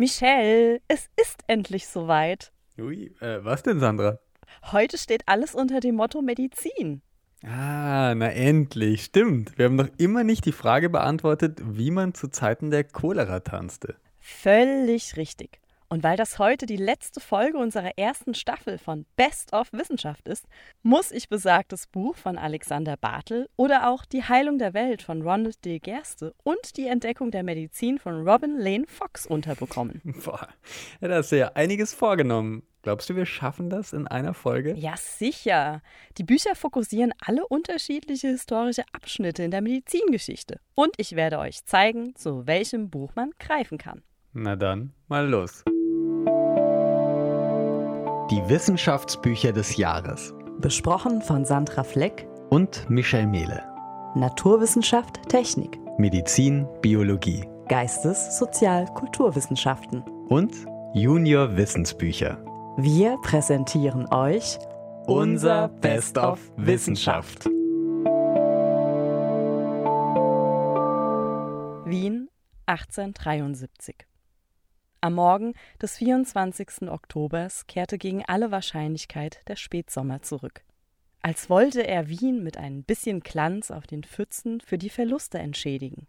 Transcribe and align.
Michelle, 0.00 0.80
es 0.86 1.08
ist 1.20 1.42
endlich 1.48 1.88
soweit. 1.88 2.52
Ui, 2.78 3.12
äh, 3.20 3.44
was 3.44 3.64
denn, 3.64 3.80
Sandra? 3.80 4.20
Heute 4.70 4.96
steht 4.96 5.24
alles 5.26 5.56
unter 5.56 5.80
dem 5.80 5.96
Motto 5.96 6.22
Medizin. 6.22 7.02
Ah, 7.42 8.14
na 8.14 8.30
endlich, 8.30 9.02
stimmt. 9.02 9.58
Wir 9.58 9.64
haben 9.64 9.74
noch 9.74 9.88
immer 9.96 10.22
nicht 10.22 10.44
die 10.44 10.52
Frage 10.52 10.88
beantwortet, 10.88 11.60
wie 11.64 11.90
man 11.90 12.14
zu 12.14 12.28
Zeiten 12.28 12.70
der 12.70 12.84
Cholera 12.84 13.40
tanzte. 13.40 13.96
Völlig 14.20 15.16
richtig. 15.16 15.58
Und 15.90 16.02
weil 16.02 16.18
das 16.18 16.38
heute 16.38 16.66
die 16.66 16.76
letzte 16.76 17.18
Folge 17.18 17.56
unserer 17.56 17.96
ersten 17.96 18.34
Staffel 18.34 18.76
von 18.76 19.06
Best 19.16 19.54
of 19.54 19.72
Wissenschaft 19.72 20.28
ist, 20.28 20.46
muss 20.82 21.10
ich 21.10 21.30
besagtes 21.30 21.86
Buch 21.86 22.14
von 22.14 22.36
Alexander 22.36 22.98
Bartel 22.98 23.48
oder 23.56 23.88
auch 23.88 24.04
Die 24.04 24.22
Heilung 24.22 24.58
der 24.58 24.74
Welt 24.74 25.00
von 25.00 25.22
Ronald 25.22 25.64
D. 25.64 25.78
Gerste 25.78 26.34
und 26.44 26.76
die 26.76 26.88
Entdeckung 26.88 27.30
der 27.30 27.42
Medizin 27.42 27.98
von 27.98 28.28
Robin 28.28 28.58
Lane 28.58 28.84
Fox 28.86 29.26
unterbekommen. 29.26 30.02
Boah, 30.24 30.48
da 31.00 31.14
hast 31.16 31.32
du 31.32 31.38
ja 31.38 31.52
einiges 31.54 31.94
vorgenommen. 31.94 32.64
Glaubst 32.82 33.08
du, 33.08 33.16
wir 33.16 33.26
schaffen 33.26 33.70
das 33.70 33.94
in 33.94 34.06
einer 34.06 34.34
Folge? 34.34 34.74
Ja, 34.74 34.94
sicher. 34.96 35.82
Die 36.18 36.22
Bücher 36.22 36.54
fokussieren 36.54 37.14
alle 37.24 37.46
unterschiedliche 37.46 38.28
historische 38.28 38.84
Abschnitte 38.92 39.42
in 39.42 39.50
der 39.50 39.62
Medizingeschichte. 39.62 40.60
Und 40.74 40.90
ich 40.98 41.16
werde 41.16 41.38
euch 41.38 41.64
zeigen, 41.64 42.14
zu 42.14 42.46
welchem 42.46 42.90
Buch 42.90 43.12
man 43.14 43.30
greifen 43.38 43.78
kann. 43.78 44.02
Na 44.32 44.54
dann, 44.54 44.92
mal 45.08 45.26
los. 45.26 45.64
Die 48.30 48.46
Wissenschaftsbücher 48.46 49.52
des 49.54 49.78
Jahres. 49.78 50.34
Besprochen 50.58 51.22
von 51.22 51.46
Sandra 51.46 51.82
Fleck 51.82 52.28
und 52.50 52.84
Michel 52.90 53.26
Mehle. 53.26 53.62
Naturwissenschaft, 54.14 55.26
Technik. 55.30 55.78
Medizin, 55.96 56.66
Biologie. 56.82 57.48
Geistes-, 57.68 58.38
Sozial-, 58.38 58.84
Kulturwissenschaften. 58.92 60.02
Und 60.28 60.54
Junior 60.92 61.56
Wissensbücher. 61.56 62.36
Wir 62.76 63.16
präsentieren 63.22 64.06
euch 64.12 64.58
unser 65.06 65.68
Best 65.68 66.18
of 66.18 66.38
Wissenschaft. 66.58 67.46
Wien 71.86 72.28
1873. 72.66 74.07
Am 75.00 75.14
Morgen 75.14 75.54
des 75.80 75.96
24. 75.98 76.88
Oktobers 76.88 77.68
kehrte 77.68 77.98
gegen 77.98 78.24
alle 78.24 78.50
Wahrscheinlichkeit 78.50 79.40
der 79.46 79.54
Spätsommer 79.54 80.22
zurück. 80.22 80.64
Als 81.22 81.48
wollte 81.48 81.86
er 81.86 82.08
Wien 82.08 82.42
mit 82.42 82.56
ein 82.56 82.82
bisschen 82.82 83.20
Glanz 83.20 83.70
auf 83.70 83.86
den 83.86 84.02
Pfützen 84.02 84.60
für 84.60 84.76
die 84.76 84.90
Verluste 84.90 85.38
entschädigen. 85.38 86.08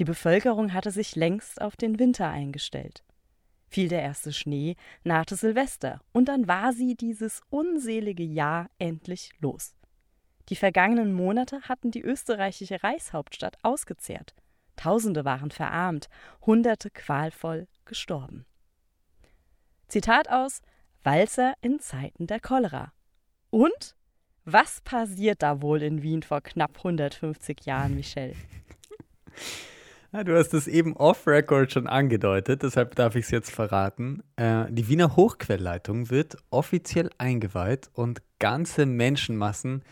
Die 0.00 0.04
Bevölkerung 0.04 0.72
hatte 0.72 0.90
sich 0.90 1.14
längst 1.14 1.60
auf 1.60 1.76
den 1.76 2.00
Winter 2.00 2.28
eingestellt. 2.28 3.04
Fiel 3.68 3.88
der 3.88 4.02
erste 4.02 4.32
Schnee, 4.32 4.74
nahte 5.04 5.36
Silvester, 5.36 6.00
und 6.12 6.28
dann 6.28 6.48
war 6.48 6.72
sie 6.72 6.96
dieses 6.96 7.42
unselige 7.48 8.24
Jahr 8.24 8.68
endlich 8.80 9.30
los. 9.38 9.76
Die 10.48 10.56
vergangenen 10.56 11.12
Monate 11.12 11.60
hatten 11.62 11.92
die 11.92 12.02
österreichische 12.02 12.82
Reichshauptstadt 12.82 13.56
ausgezehrt. 13.62 14.34
Tausende 14.76 15.24
waren 15.24 15.50
verarmt, 15.50 16.08
Hunderte 16.44 16.90
qualvoll 16.90 17.66
gestorben. 17.84 18.46
Zitat 19.88 20.28
aus 20.28 20.60
Walzer 21.02 21.54
in 21.60 21.80
Zeiten 21.80 22.26
der 22.26 22.40
Cholera. 22.40 22.92
Und? 23.50 23.94
Was 24.44 24.80
passiert 24.80 25.42
da 25.42 25.60
wohl 25.60 25.82
in 25.82 26.02
Wien 26.02 26.22
vor 26.22 26.40
knapp 26.40 26.76
150 26.78 27.64
Jahren, 27.64 27.96
Michel? 27.96 28.34
Ja, 30.12 30.24
du 30.24 30.34
hast 30.34 30.54
es 30.54 30.66
eben 30.66 30.96
off-Record 30.96 31.72
schon 31.72 31.86
angedeutet, 31.86 32.62
deshalb 32.62 32.94
darf 32.94 33.16
ich 33.16 33.26
es 33.26 33.30
jetzt 33.30 33.50
verraten. 33.50 34.22
Äh, 34.36 34.64
die 34.70 34.88
Wiener 34.88 35.14
Hochquellleitung 35.14 36.08
wird 36.08 36.38
offiziell 36.48 37.10
eingeweiht 37.18 37.90
und 37.92 38.22
ganze 38.38 38.86
Menschenmassen, 38.86 39.82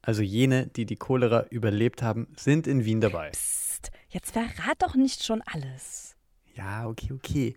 also 0.00 0.22
jene, 0.22 0.68
die 0.68 0.86
die 0.86 0.94
Cholera 0.94 1.46
überlebt 1.50 2.02
haben, 2.02 2.28
sind 2.36 2.68
in 2.68 2.84
Wien 2.84 3.00
dabei. 3.00 3.30
Psst, 3.30 3.63
jetzt 4.08 4.32
verrat 4.32 4.80
doch 4.80 4.94
nicht 4.94 5.24
schon 5.24 5.42
alles. 5.42 6.16
Ja, 6.54 6.86
okay, 6.86 7.12
okay. 7.12 7.56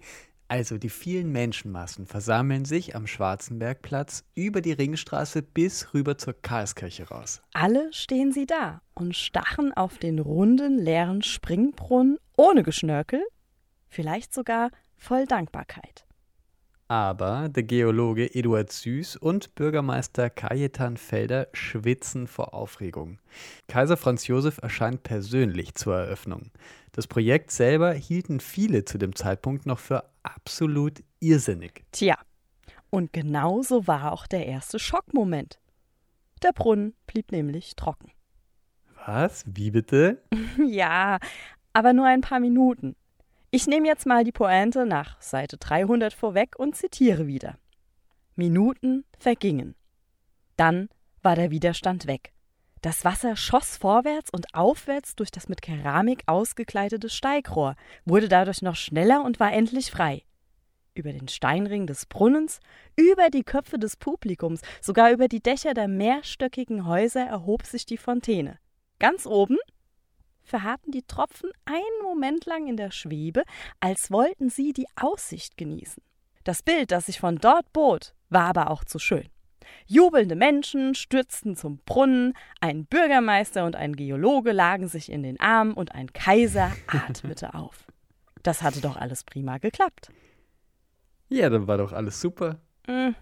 Also 0.50 0.78
die 0.78 0.90
vielen 0.90 1.32
Menschenmassen 1.32 2.06
versammeln 2.06 2.64
sich 2.64 2.96
am 2.96 3.06
Schwarzenbergplatz 3.06 4.24
über 4.34 4.62
die 4.62 4.72
Ringstraße 4.72 5.42
bis 5.42 5.94
rüber 5.94 6.18
zur 6.18 6.34
Karlskirche 6.42 7.10
raus. 7.10 7.42
Alle 7.54 7.92
stehen 7.92 8.32
sie 8.32 8.46
da 8.46 8.82
und 8.94 9.16
stachen 9.16 9.74
auf 9.74 9.98
den 9.98 10.20
runden, 10.20 10.78
leeren 10.78 11.22
Springbrunnen 11.22 12.18
ohne 12.38 12.64
Geschnörkel, 12.64 13.22
vielleicht 13.90 14.34
sogar 14.34 14.72
voll 14.96 15.26
Dankbarkeit. 15.26 16.07
Aber 16.90 17.50
der 17.50 17.64
Geologe 17.64 18.34
Eduard 18.34 18.72
Süß 18.72 19.18
und 19.18 19.56
Bürgermeister 19.56 20.30
Kajetan 20.30 20.96
Felder 20.96 21.48
schwitzen 21.52 22.28
vor 22.28 22.54
Aufregung. 22.54 23.20
Kaiser 23.68 23.98
Franz 23.98 24.28
Josef 24.28 24.60
erscheint 24.60 25.04
persönlich 25.04 25.76
zur 25.76 25.98
Eröffnung. 25.98 26.52
Das 26.94 27.08
Projekt 27.08 27.52
selber 27.52 27.92
hielten 27.92 28.40
viele 28.40 28.86
zu 28.86 28.98
dem 28.98 29.16
Zeitpunkt 29.16 29.66
noch 29.66 29.80
für 29.80 30.06
absolut 30.24 31.04
irrsinnig. 31.20 31.84
Tja, 31.92 32.18
und 32.90 33.12
genauso 33.12 33.86
war 33.86 34.14
auch 34.14 34.26
der 34.26 34.46
erste 34.46 34.80
Schockmoment. 34.80 35.60
Der 36.42 36.54
Brunnen 36.54 36.94
blieb 37.06 37.34
nämlich 37.34 37.76
trocken. 37.76 38.12
Was? 39.06 39.44
Wie 39.46 39.72
bitte? 39.72 40.22
ja, 40.66 41.18
aber 41.74 41.94
nur 41.94 42.06
ein 42.06 42.22
paar 42.22 42.40
Minuten. 42.40 42.96
Ich 43.50 43.66
nehme 43.66 43.88
jetzt 43.88 44.06
mal 44.06 44.26
die 44.26 44.34
Pointe 44.34 44.86
nach 44.86 45.22
Seite 45.22 45.56
300 45.58 46.14
vorweg 46.14 46.60
und 46.60 46.76
zitiere 46.76 47.28
wieder. 47.28 47.58
Minuten 48.36 49.06
vergingen. 49.18 49.76
Dann 50.58 50.90
war 51.22 51.38
der 51.38 51.50
Widerstand 51.50 52.08
weg. 52.08 52.34
Das 52.82 53.06
Wasser 53.06 53.38
schoss 53.38 53.78
vorwärts 53.78 54.30
und 54.32 54.54
aufwärts 54.54 55.16
durch 55.16 55.32
das 55.32 55.48
mit 55.48 55.62
Keramik 55.62 56.24
ausgekleidete 56.26 57.10
Steigrohr, 57.10 57.76
wurde 58.06 58.28
dadurch 58.28 58.62
noch 58.62 58.76
schneller 58.76 59.24
und 59.24 59.40
war 59.40 59.54
endlich 59.54 59.92
frei. 59.92 60.24
Über 60.94 61.14
den 61.14 61.30
Steinring 61.30 61.88
des 61.88 62.06
Brunnens, 62.06 62.60
über 62.98 63.30
die 63.30 63.44
Köpfe 63.44 63.80
des 63.80 63.96
Publikums, 63.96 64.62
sogar 64.82 65.12
über 65.12 65.30
die 65.30 65.42
Dächer 65.42 65.74
der 65.74 65.88
mehrstöckigen 65.88 66.86
Häuser 66.86 67.26
erhob 67.26 67.66
sich 67.66 67.86
die 67.86 67.98
Fontäne. 67.98 68.60
Ganz 69.00 69.26
oben 69.26 69.58
verharrten 70.48 70.92
die 70.92 71.04
Tropfen 71.04 71.52
einen 71.66 72.04
Moment 72.04 72.46
lang 72.46 72.68
in 72.68 72.78
der 72.78 72.92
Schwebe, 72.92 73.44
als 73.80 74.12
wollten 74.12 74.50
sie 74.50 74.74
die 74.74 74.88
Aussicht 74.96 75.58
genießen. 75.58 76.02
Das 76.44 76.64
Bild, 76.64 76.92
das 76.92 77.08
sich 77.08 77.20
von 77.20 77.38
dort 77.38 77.72
bot, 77.74 78.14
war 78.30 78.46
aber 78.46 78.72
auch 78.72 78.84
zu 78.84 79.00
schön. 79.00 79.28
Jubelnde 79.86 80.36
Menschen 80.36 80.96
stürzten 80.96 81.56
zum 81.56 81.80
Brunnen, 81.80 82.34
ein 82.62 82.86
Bürgermeister 82.86 83.66
und 83.66 83.76
ein 83.76 83.96
Geologe 83.96 84.54
lagen 84.54 84.88
sich 84.88 85.12
in 85.12 85.24
den 85.24 85.40
Armen 85.40 85.74
und 85.74 85.94
ein 85.94 86.12
Kaiser 86.14 86.72
atmete 86.88 87.54
auf. 87.54 87.86
Das 88.44 88.62
hatte 88.62 88.82
doch 88.82 88.96
alles 88.96 89.24
prima 89.24 89.58
geklappt. 89.58 90.10
Ja, 91.30 91.50
dann 91.50 91.68
war 91.68 91.78
doch 91.78 91.92
alles 91.92 92.22
super. 92.22 92.62
Hm. 92.86 93.16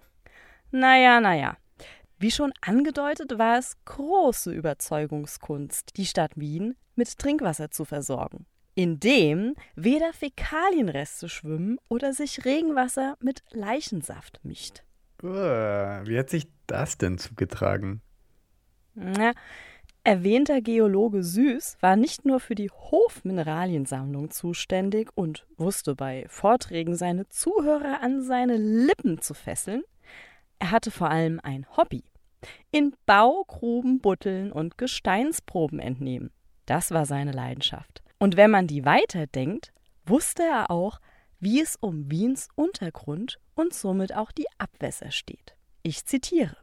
Naja, 0.72 1.20
naja. 1.20 1.58
Wie 2.18 2.32
schon 2.32 2.54
angedeutet, 2.62 3.38
war 3.38 3.58
es 3.58 3.76
große 3.84 4.52
Überzeugungskunst, 4.52 5.98
die 5.98 6.06
Stadt 6.06 6.32
Wien 6.36 6.76
mit 6.96 7.18
Trinkwasser 7.18 7.72
zu 7.72 7.84
versorgen, 7.84 8.46
in 8.74 9.02
dem 9.02 9.56
weder 9.76 10.14
Fäkalienreste 10.14 11.28
schwimmen 11.28 11.78
oder 11.90 12.14
sich 12.14 12.46
Regenwasser 12.46 13.18
mit 13.20 13.44
Leichensaft 13.52 14.40
mischt. 14.44 14.84
Wie 15.22 16.18
hat 16.18 16.30
sich 16.30 16.48
das 16.68 16.98
denn 16.98 17.18
zugetragen? 17.18 18.02
Na, 18.94 19.34
erwähnter 20.06 20.62
Geologe 20.62 21.22
Süß 21.22 21.78
war 21.82 21.98
nicht 21.98 22.26
nur 22.26 22.40
für 22.40 22.56
die 22.56 22.70
Hofmineraliensammlung 22.70 24.32
zuständig 24.32 25.10
und 25.16 25.46
wusste 25.58 25.96
bei 25.96 26.26
Vorträgen 26.30 26.96
seine 26.96 27.28
Zuhörer 27.28 28.02
an 28.02 28.22
seine 28.22 28.56
Lippen 28.56 29.20
zu 29.20 29.34
fesseln, 29.34 29.84
er 30.60 30.72
hatte 30.72 30.92
vor 30.92 31.10
allem 31.10 31.40
ein 31.44 31.66
Hobby. 31.78 32.04
In 32.72 32.96
Baugruben 33.06 34.00
butteln 34.00 34.52
und 34.52 34.78
Gesteinsproben 34.78 35.80
entnehmen. 35.80 36.32
Das 36.66 36.92
war 36.92 37.06
seine 37.06 37.32
Leidenschaft. 37.32 38.04
Und 38.20 38.38
wenn 38.38 38.52
man 38.52 38.68
die 38.68 38.86
weiterdenkt, 38.86 39.72
wusste 40.06 40.44
er 40.44 40.72
auch, 40.72 41.00
wie 41.40 41.62
es 41.62 41.76
um 41.76 42.10
Wiens 42.10 42.48
Untergrund 42.56 43.40
und 43.56 43.74
somit 43.74 44.16
auch 44.16 44.32
die 44.32 44.48
Abwässer 44.58 45.12
steht. 45.12 45.56
Ich 45.84 46.06
zitiere. 46.06 46.58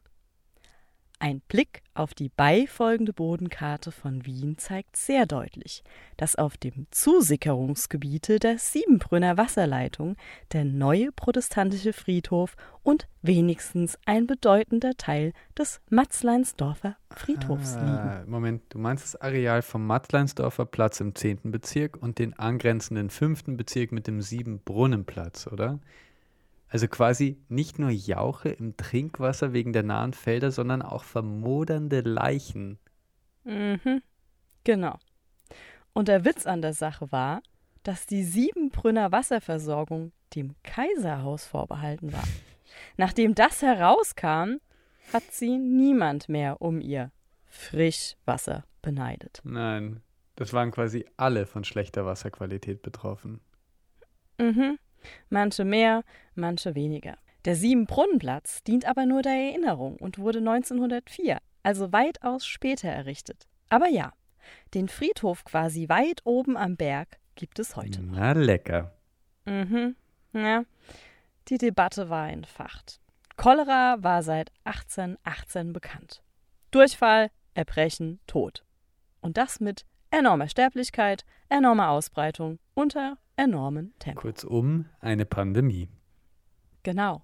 Ein 1.23 1.41
Blick 1.47 1.83
auf 1.95 2.15
die 2.15 2.31
beifolgende 2.31 3.13
Bodenkarte 3.13 3.93
von 3.93 4.27
Wien 4.27 4.59
zeigt 4.59 4.97
sehr 4.97 5.25
deutlich, 5.25 5.85
dass 6.17 6.35
auf 6.35 6.57
dem 6.57 6.89
Zusickerungsgebiete 6.91 8.41
der 8.41 8.59
Siebenbrünner 8.59 9.37
Wasserleitung 9.37 10.17
der 10.53 10.65
neue 10.65 11.13
protestantische 11.13 11.93
Friedhof 11.93 12.57
und 12.83 13.07
wenigstens 13.23 13.97
ein 14.05 14.27
bedeutender 14.27 14.97
Teil 14.97 15.33
des 15.57 15.81
Matzleinsdorfer 15.91 16.97
Friedhofs 17.11 17.77
Ah, 17.77 18.19
liegen. 18.19 18.29
Moment, 18.29 18.63
du 18.71 18.79
meinst 18.79 19.05
das 19.05 19.21
Areal 19.21 19.63
vom 19.63 19.87
Matzleinsdorfer 19.87 20.67
Platz 20.67 20.99
im 20.99 21.15
10. 21.15 21.53
Bezirk 21.53 22.03
und 22.03 22.19
den 22.19 22.37
angrenzenden 22.37 23.11
5. 23.11 23.45
Bezirk 23.57 23.93
mit 23.93 24.09
dem 24.09 24.23
Siebenbrunnenplatz, 24.23 25.47
oder? 25.47 25.79
Also 26.73 26.89
quasi 26.89 27.39
nicht 27.51 27.79
nur 27.79 27.91
Jauche 27.91 28.49
im 28.49 28.79
Trinkwasser 28.79 29.53
wegen 29.53 29.75
der 29.75 29.83
nahen 29.83 30.15
Felder, 30.15 30.51
sondern 30.51 30.81
auch 30.81 31.05
vermodernde 31.05 32.01
Leichen. 32.01 32.79
Mhm, 33.45 34.01
genau. 34.65 34.99
Und 35.93 36.09
der 36.09 36.25
Witz 36.25 36.47
an 36.47 36.63
der 36.63 36.73
Sache 36.73 37.13
war, 37.13 37.43
dass 37.83 38.07
die 38.07 38.25
Siebenbrünner 38.25 39.13
Wasserversorgung 39.13 40.13
dem 40.35 40.55
Kaiserhaus 40.63 41.45
vorbehalten 41.45 42.11
war. 42.11 42.25
Nachdem 42.97 43.35
das 43.35 43.61
herauskam, 43.61 44.57
hat 45.13 45.25
sie 45.31 45.59
niemand 45.59 46.31
mehr 46.31 46.63
um 46.63 46.81
ihr 46.81 47.13
Frischwasser 47.49 48.65
beneidet. 48.81 49.43
Nein, 49.45 50.01
das 50.37 50.55
waren 50.55 50.71
quasi 50.71 51.05
alle 51.19 51.45
von 51.45 51.65
schlechter 51.65 52.07
Wasserqualität 52.07 52.81
betroffen. 52.81 53.43
Mhm. 54.39 54.79
Manche 55.31 55.65
mehr, 55.65 56.05
manche 56.35 56.75
weniger. 56.75 57.17
Der 57.45 57.57
Siebenbrunnenplatz 57.57 58.63
dient 58.63 58.85
aber 58.87 59.07
nur 59.07 59.23
der 59.23 59.33
Erinnerung 59.33 59.97
und 59.97 60.19
wurde 60.19 60.39
1904, 60.39 61.39
also 61.63 61.93
weitaus 61.93 62.47
später 62.47 62.89
errichtet. 62.89 63.49
Aber 63.69 63.89
ja, 63.89 64.13
den 64.75 64.89
Friedhof 64.89 65.45
quasi 65.45 65.89
weit 65.89 66.21
oben 66.25 66.57
am 66.57 66.77
Berg 66.77 67.19
gibt 67.35 67.59
es 67.59 67.77
heute 67.77 68.03
noch. 68.03 68.17
Na 68.17 68.33
lecker. 68.33 68.93
Mhm. 69.45 69.97
Ja, 70.33 70.65
die 71.49 71.59
Debatte 71.59 72.09
war 72.09 72.31
entfacht. 72.31 73.01
Cholera 73.37 73.97
war 74.01 74.23
seit 74.23 74.53
1818 74.65 75.73
bekannt. 75.73 76.23
Durchfall, 76.71 77.31
Erbrechen, 77.55 78.21
Tod. 78.27 78.65
Und 79.21 79.37
das 79.37 79.61
mit 79.61 79.85
enormer 80.11 80.49
Sterblichkeit, 80.49 81.25
enormer 81.49 81.91
Ausbreitung 81.91 82.59
unter 82.75 83.19
enormen 83.37 83.95
Tempo. 83.99 84.21
Kurzum, 84.21 84.87
eine 85.01 85.27
Pandemie. 85.27 85.89
Genau. 86.83 87.23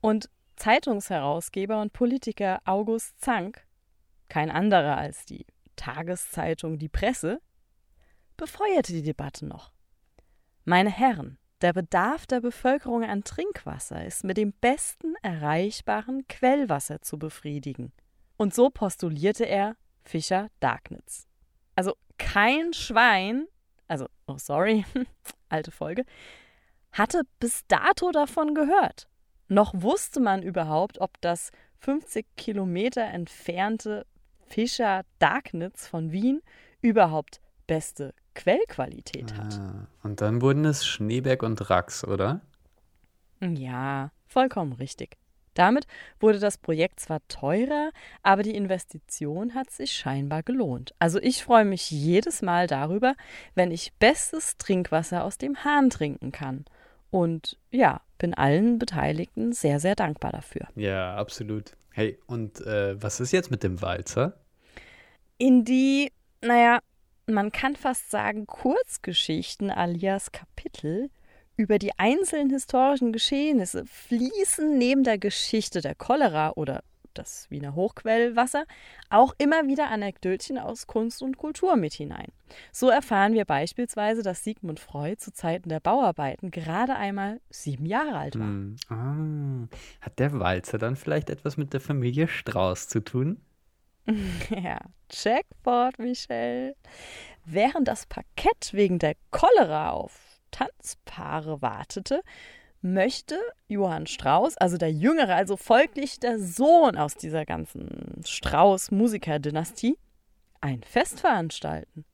Und 0.00 0.28
Zeitungsherausgeber 0.56 1.80
und 1.80 1.92
Politiker 1.92 2.60
August 2.64 3.20
Zank, 3.20 3.66
kein 4.28 4.50
anderer 4.50 4.96
als 4.96 5.24
die 5.24 5.46
Tageszeitung 5.76 6.78
Die 6.78 6.88
Presse, 6.88 7.40
befeuerte 8.36 8.92
die 8.92 9.02
Debatte 9.02 9.46
noch. 9.46 9.72
Meine 10.64 10.90
Herren, 10.90 11.38
der 11.60 11.72
Bedarf 11.72 12.26
der 12.26 12.40
Bevölkerung 12.40 13.04
an 13.04 13.24
Trinkwasser 13.24 14.04
ist 14.04 14.24
mit 14.24 14.36
dem 14.36 14.52
besten 14.52 15.14
erreichbaren 15.22 16.26
Quellwasser 16.28 17.00
zu 17.00 17.18
befriedigen. 17.18 17.92
Und 18.36 18.54
so 18.54 18.70
postulierte 18.70 19.44
er 19.44 19.76
Fischer 20.04 20.48
Dagnitz. 20.60 21.26
Also 21.74 21.94
kein 22.18 22.72
Schwein, 22.72 23.46
also, 23.88 24.06
oh 24.26 24.38
sorry, 24.38 24.84
alte 25.48 25.70
Folge, 25.70 26.04
hatte 26.92 27.22
bis 27.40 27.66
dato 27.66 28.10
davon 28.12 28.54
gehört. 28.54 29.08
Noch 29.48 29.74
wusste 29.74 30.20
man 30.20 30.42
überhaupt, 30.42 31.00
ob 31.00 31.20
das 31.20 31.50
50 31.80 32.26
Kilometer 32.36 33.02
entfernte 33.02 34.06
Fischer 34.46 35.02
Dagnitz 35.18 35.86
von 35.86 36.12
Wien 36.12 36.42
überhaupt 36.80 37.40
beste 37.66 38.14
Quellqualität 38.34 39.36
hat. 39.36 39.58
Ah, 39.58 39.86
und 40.02 40.20
dann 40.20 40.42
wurden 40.42 40.64
es 40.64 40.86
Schneeberg 40.86 41.42
und 41.42 41.70
Rax, 41.70 42.04
oder? 42.04 42.40
Ja, 43.40 44.10
vollkommen 44.26 44.72
richtig. 44.72 45.16
Damit 45.54 45.86
wurde 46.20 46.38
das 46.38 46.58
Projekt 46.58 47.00
zwar 47.00 47.26
teurer, 47.28 47.90
aber 48.22 48.42
die 48.42 48.54
Investition 48.54 49.54
hat 49.54 49.70
sich 49.70 49.92
scheinbar 49.92 50.42
gelohnt. 50.42 50.94
Also 50.98 51.20
ich 51.20 51.42
freue 51.42 51.64
mich 51.64 51.90
jedes 51.90 52.42
Mal 52.42 52.66
darüber, 52.66 53.14
wenn 53.54 53.70
ich 53.70 53.92
bestes 53.94 54.56
Trinkwasser 54.56 55.24
aus 55.24 55.38
dem 55.38 55.64
Hahn 55.64 55.90
trinken 55.90 56.32
kann. 56.32 56.64
Und 57.10 57.58
ja, 57.70 58.00
bin 58.18 58.34
allen 58.34 58.78
Beteiligten 58.78 59.52
sehr, 59.52 59.78
sehr 59.78 59.94
dankbar 59.94 60.32
dafür. 60.32 60.66
Ja, 60.74 61.14
absolut. 61.14 61.76
Hey, 61.92 62.18
und 62.26 62.60
äh, 62.66 63.00
was 63.00 63.20
ist 63.20 63.32
jetzt 63.32 63.52
mit 63.52 63.62
dem 63.62 63.80
Walzer? 63.80 64.40
In 65.38 65.64
die, 65.64 66.10
naja, 66.40 66.80
man 67.26 67.52
kann 67.52 67.76
fast 67.76 68.10
sagen, 68.10 68.46
Kurzgeschichten 68.46 69.70
alias 69.70 70.32
Kapitel 70.32 71.10
über 71.56 71.78
die 71.78 71.96
einzelnen 71.98 72.50
historischen 72.50 73.12
Geschehnisse 73.12 73.84
fließen 73.86 74.76
neben 74.76 75.04
der 75.04 75.18
Geschichte 75.18 75.80
der 75.80 75.94
Cholera 75.94 76.52
oder 76.56 76.82
das 77.14 77.48
Wiener 77.50 77.74
Hochquellwasser 77.74 78.64
auch 79.08 79.34
immer 79.38 79.66
wieder 79.66 79.88
Anekdötchen 79.90 80.58
aus 80.58 80.86
Kunst 80.86 81.22
und 81.22 81.38
Kultur 81.38 81.76
mit 81.76 81.94
hinein. 81.94 82.32
So 82.72 82.88
erfahren 82.88 83.34
wir 83.34 83.44
beispielsweise, 83.44 84.22
dass 84.22 84.44
Sigmund 84.44 84.80
Freud 84.80 85.16
zu 85.18 85.32
Zeiten 85.32 85.68
der 85.68 85.80
Bauarbeiten 85.80 86.50
gerade 86.50 86.96
einmal 86.96 87.40
sieben 87.50 87.86
Jahre 87.86 88.16
alt 88.16 88.38
war. 88.38 88.46
Hm. 88.46 88.76
Ah, 88.88 89.76
hat 90.00 90.18
der 90.18 90.38
Walzer 90.38 90.78
dann 90.78 90.96
vielleicht 90.96 91.30
etwas 91.30 91.56
mit 91.56 91.72
der 91.72 91.80
Familie 91.80 92.28
Strauß 92.28 92.88
zu 92.88 93.00
tun? 93.00 93.40
Ja, 94.50 94.80
Jackpot, 95.10 95.98
Michelle. 95.98 96.76
Während 97.46 97.88
das 97.88 98.04
Parkett 98.04 98.72
wegen 98.72 98.98
der 98.98 99.14
Cholera 99.30 99.90
auf 99.92 100.33
Tanzpaare 100.54 101.60
wartete, 101.62 102.22
möchte 102.80 103.36
Johann 103.66 104.06
Strauß, 104.06 104.56
also 104.58 104.76
der 104.76 104.92
Jüngere, 104.92 105.34
also 105.34 105.56
folglich 105.56 106.20
der 106.20 106.38
Sohn 106.38 106.96
aus 106.96 107.16
dieser 107.16 107.44
ganzen 107.44 108.22
Strauß-Musiker-Dynastie, 108.24 109.98
ein 110.60 110.82
Fest 110.84 111.20
veranstalten. 111.20 112.04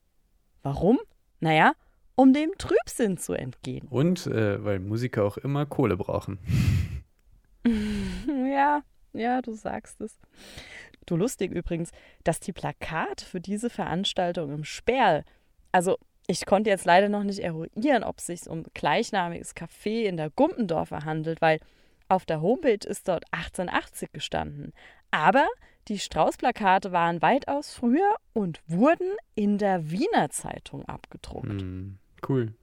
Warum? 0.62 0.98
Naja, 1.40 1.72
um 2.14 2.32
dem 2.32 2.52
Trübsinn 2.56 3.18
zu 3.18 3.34
entgehen. 3.34 3.86
Und 3.88 4.26
äh, 4.26 4.64
weil 4.64 4.78
Musiker 4.78 5.24
auch 5.24 5.36
immer 5.36 5.66
Kohle 5.66 5.96
brauchen. 5.96 6.38
Ja, 8.50 8.82
ja, 9.12 9.42
du 9.42 9.52
sagst 9.52 10.00
es. 10.00 10.18
Du 11.04 11.16
lustig 11.16 11.52
übrigens, 11.52 11.90
dass 12.24 12.40
die 12.40 12.54
Plakate 12.54 13.24
für 13.24 13.38
diese 13.38 13.68
Veranstaltung 13.68 14.50
im 14.50 14.64
Sperl, 14.64 15.24
also 15.70 15.98
ich 16.30 16.46
konnte 16.46 16.70
jetzt 16.70 16.84
leider 16.84 17.08
noch 17.08 17.24
nicht 17.24 17.40
eruieren, 17.40 18.04
ob 18.04 18.18
es 18.18 18.26
sich 18.26 18.48
um 18.48 18.64
gleichnamiges 18.72 19.56
Café 19.56 20.04
in 20.04 20.16
der 20.16 20.30
Gumpendorfer 20.30 21.04
handelt, 21.04 21.42
weil 21.42 21.58
auf 22.08 22.24
der 22.24 22.40
Homepage 22.40 22.86
ist 22.86 23.08
dort 23.08 23.24
1880 23.32 24.12
gestanden. 24.12 24.72
Aber 25.10 25.46
die 25.88 25.98
Strauß-Plakate 25.98 26.92
waren 26.92 27.20
weitaus 27.20 27.74
früher 27.74 28.14
und 28.32 28.62
wurden 28.68 29.08
in 29.34 29.58
der 29.58 29.90
Wiener 29.90 30.30
Zeitung 30.30 30.84
abgedruckt. 30.84 31.48
Hm, 31.48 31.98
cool. 32.28 32.54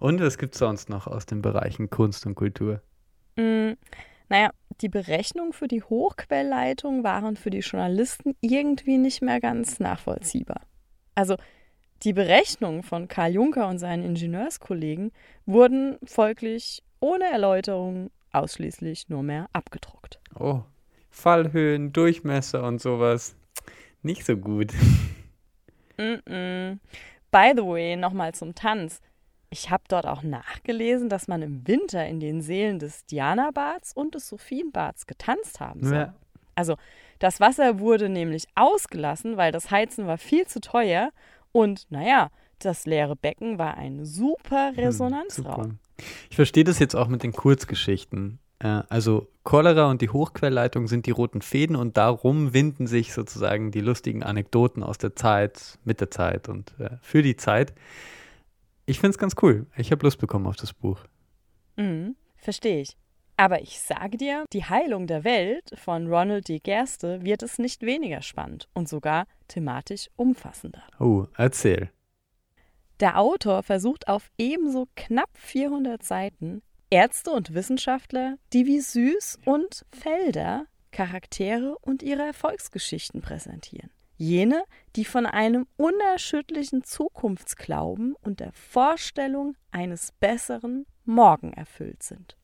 Und 0.00 0.20
was 0.20 0.36
gibt 0.36 0.54
es 0.54 0.58
sonst 0.58 0.88
noch 0.88 1.06
aus 1.06 1.24
den 1.26 1.40
Bereichen 1.40 1.90
Kunst 1.90 2.26
und 2.26 2.34
Kultur? 2.34 2.82
Mm, 3.36 3.72
naja, 4.28 4.50
die 4.80 4.88
Berechnungen 4.88 5.52
für 5.52 5.68
die 5.68 5.82
Hochquellleitung 5.82 7.04
waren 7.04 7.36
für 7.36 7.50
die 7.50 7.60
Journalisten 7.60 8.34
irgendwie 8.40 8.98
nicht 8.98 9.22
mehr 9.22 9.40
ganz 9.40 9.78
nachvollziehbar. 9.78 10.62
Also 11.14 11.36
die 12.04 12.12
Berechnungen 12.12 12.82
von 12.82 13.08
Karl 13.08 13.32
Juncker 13.32 13.68
und 13.68 13.78
seinen 13.78 14.04
Ingenieurskollegen 14.04 15.10
wurden 15.46 15.98
folglich 16.04 16.82
ohne 17.00 17.24
Erläuterung 17.24 18.10
ausschließlich 18.32 19.08
nur 19.08 19.22
mehr 19.22 19.48
abgedruckt. 19.52 20.20
Oh, 20.38 20.62
Fallhöhen, 21.10 21.92
Durchmesser 21.92 22.64
und 22.64 22.80
sowas. 22.80 23.36
Nicht 24.02 24.26
so 24.26 24.36
gut. 24.36 24.72
Mm-mm. 25.96 26.78
By 27.30 27.52
the 27.56 27.62
way, 27.62 27.96
nochmal 27.96 28.34
zum 28.34 28.54
Tanz. 28.54 29.00
Ich 29.48 29.70
habe 29.70 29.84
dort 29.88 30.06
auch 30.06 30.22
nachgelesen, 30.22 31.08
dass 31.08 31.28
man 31.28 31.40
im 31.40 31.66
Winter 31.66 32.06
in 32.06 32.20
den 32.20 32.42
Seelen 32.42 32.80
des 32.80 33.06
Diana-Bads 33.06 33.92
und 33.94 34.14
des 34.14 34.28
Sophienbads 34.28 35.06
getanzt 35.06 35.60
haben 35.60 35.84
soll. 35.84 35.96
Ja. 35.96 36.14
Also 36.54 36.76
das 37.18 37.40
Wasser 37.40 37.78
wurde 37.78 38.08
nämlich 38.08 38.46
ausgelassen, 38.54 39.36
weil 39.36 39.52
das 39.52 39.70
Heizen 39.70 40.06
war 40.06 40.18
viel 40.18 40.46
zu 40.46 40.60
teuer 40.60 41.10
und 41.54 41.86
naja, 41.90 42.30
das 42.58 42.84
leere 42.84 43.14
Becken 43.14 43.58
war 43.58 43.76
ein 43.76 44.04
super 44.04 44.72
Resonanzraum. 44.76 45.62
Super. 45.62 45.74
Ich 46.28 46.36
verstehe 46.36 46.64
das 46.64 46.80
jetzt 46.80 46.96
auch 46.96 47.06
mit 47.06 47.22
den 47.22 47.32
Kurzgeschichten. 47.32 48.40
Äh, 48.58 48.82
also 48.88 49.28
Cholera 49.44 49.88
und 49.88 50.02
die 50.02 50.08
Hochquellleitung 50.08 50.88
sind 50.88 51.06
die 51.06 51.12
roten 51.12 51.42
Fäden 51.42 51.76
und 51.76 51.96
darum 51.96 52.52
winden 52.54 52.88
sich 52.88 53.12
sozusagen 53.12 53.70
die 53.70 53.80
lustigen 53.80 54.24
Anekdoten 54.24 54.82
aus 54.82 54.98
der 54.98 55.14
Zeit, 55.14 55.78
mit 55.84 56.00
der 56.00 56.10
Zeit 56.10 56.48
und 56.48 56.74
äh, 56.80 56.90
für 57.00 57.22
die 57.22 57.36
Zeit. 57.36 57.72
Ich 58.84 58.98
finde 58.98 59.10
es 59.10 59.18
ganz 59.18 59.36
cool. 59.40 59.66
Ich 59.76 59.92
habe 59.92 60.04
Lust 60.04 60.18
bekommen 60.18 60.48
auf 60.48 60.56
das 60.56 60.72
Buch. 60.72 60.98
Mhm, 61.76 62.16
verstehe 62.36 62.80
ich. 62.80 62.96
Aber 63.36 63.60
ich 63.62 63.80
sage 63.80 64.16
dir, 64.16 64.44
die 64.52 64.64
Heilung 64.64 65.06
der 65.06 65.24
Welt 65.24 65.70
von 65.74 66.06
Ronald 66.06 66.48
D. 66.48 66.60
Gerste 66.60 67.24
wird 67.24 67.42
es 67.42 67.58
nicht 67.58 67.82
weniger 67.82 68.22
spannend 68.22 68.68
und 68.74 68.88
sogar 68.88 69.26
thematisch 69.48 70.08
umfassender. 70.16 70.84
Oh, 71.00 71.26
erzähl. 71.36 71.90
Der 73.00 73.18
Autor 73.18 73.64
versucht 73.64 74.06
auf 74.06 74.30
ebenso 74.38 74.86
knapp 74.94 75.30
400 75.34 76.02
Seiten 76.02 76.62
Ärzte 76.90 77.32
und 77.32 77.54
Wissenschaftler, 77.54 78.36
die 78.52 78.66
wie 78.66 78.78
Süß 78.78 79.40
und 79.44 79.84
Felder 79.90 80.66
Charaktere 80.92 81.76
und 81.80 82.04
ihre 82.04 82.22
Erfolgsgeschichten 82.22 83.20
präsentieren. 83.20 83.90
Jene, 84.16 84.62
die 84.94 85.04
von 85.04 85.26
einem 85.26 85.66
unerschütterlichen 85.76 86.84
Zukunftsglauben 86.84 88.14
und 88.22 88.38
der 88.38 88.52
Vorstellung 88.52 89.56
eines 89.72 90.12
besseren 90.20 90.86
Morgen 91.04 91.52
erfüllt 91.52 92.04
sind. 92.04 92.36